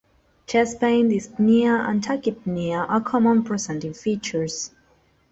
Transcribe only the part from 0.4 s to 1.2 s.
Chest pain,